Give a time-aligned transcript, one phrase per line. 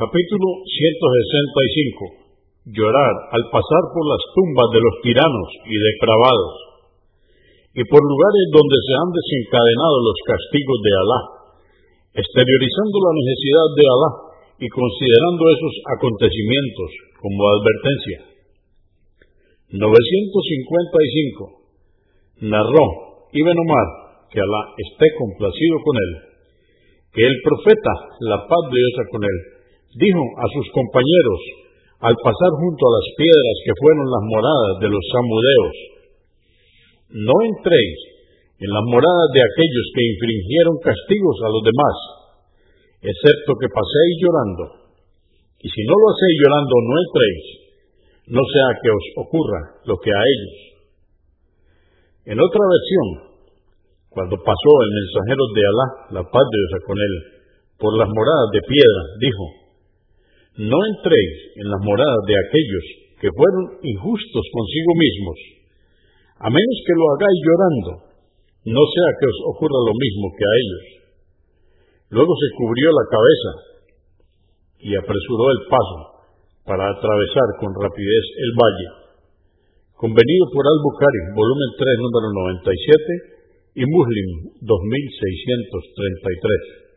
[0.00, 2.72] Capítulo 165.
[2.72, 6.56] Llorar al pasar por las tumbas de los tiranos y depravados,
[7.76, 11.20] y por lugares donde se han desencadenado los castigos de Alá,
[12.16, 14.10] exteriorizando la necesidad de Alá
[14.64, 16.90] y considerando esos acontecimientos
[17.20, 18.18] como advertencia.
[19.84, 22.48] 955.
[22.48, 23.88] Narró Ibn Omar,
[24.32, 26.12] que Alá esté complacido con él,
[27.12, 29.59] que el profeta, la paz de Dios con él,
[29.94, 31.40] dijo a sus compañeros
[32.00, 35.76] al pasar junto a las piedras que fueron las moradas de los samudeos,
[37.10, 37.98] no entréis
[38.60, 41.96] en las moradas de aquellos que infringieron castigos a los demás,
[43.02, 44.64] excepto que paséis llorando.
[45.60, 47.44] Y si no lo hacéis llorando, no entréis,
[48.32, 50.56] no sea que os ocurra lo que a ellos.
[52.30, 53.08] En otra versión,
[54.08, 55.86] cuando pasó el mensajero de Alá,
[56.20, 57.14] la paz de Dios con él,
[57.80, 59.44] por las moradas de piedra, dijo,
[60.56, 62.86] no entréis en las moradas de aquellos
[63.20, 65.38] que fueron injustos consigo mismos,
[66.40, 67.92] a menos que lo hagáis llorando,
[68.64, 70.84] no sea que os ocurra lo mismo que a ellos.
[72.10, 73.52] Luego se cubrió la cabeza
[74.80, 76.24] y apresuró el paso
[76.64, 78.88] para atravesar con rapidez el valle.
[79.94, 82.32] Convenido por Al-Bukhari, volumen 3, número
[82.64, 83.30] 97,
[83.74, 84.28] y Muslim
[84.64, 86.89] 2633.